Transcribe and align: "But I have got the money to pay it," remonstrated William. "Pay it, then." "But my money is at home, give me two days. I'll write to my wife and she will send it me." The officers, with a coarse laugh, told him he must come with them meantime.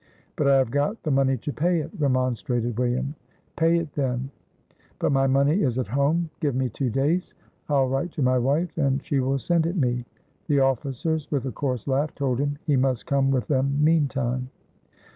"But 0.35 0.47
I 0.47 0.57
have 0.57 0.71
got 0.71 1.03
the 1.03 1.11
money 1.11 1.37
to 1.37 1.53
pay 1.53 1.79
it," 1.79 1.91
remonstrated 1.99 2.79
William. 2.79 3.13
"Pay 3.55 3.77
it, 3.77 3.93
then." 3.93 4.31
"But 4.97 5.11
my 5.11 5.27
money 5.27 5.61
is 5.61 5.77
at 5.77 5.89
home, 5.89 6.31
give 6.39 6.55
me 6.55 6.69
two 6.69 6.89
days. 6.89 7.35
I'll 7.69 7.87
write 7.87 8.11
to 8.13 8.23
my 8.23 8.39
wife 8.39 8.75
and 8.79 9.05
she 9.05 9.19
will 9.19 9.37
send 9.37 9.67
it 9.67 9.75
me." 9.75 10.07
The 10.47 10.59
officers, 10.59 11.29
with 11.29 11.45
a 11.45 11.51
coarse 11.51 11.87
laugh, 11.87 12.15
told 12.15 12.39
him 12.39 12.57
he 12.65 12.75
must 12.77 13.05
come 13.05 13.29
with 13.29 13.45
them 13.45 13.77
meantime. 13.83 14.49